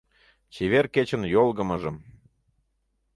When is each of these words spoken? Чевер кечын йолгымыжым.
Чевер 0.53 0.85
кечын 0.93 1.21
йолгымыжым. 1.33 1.97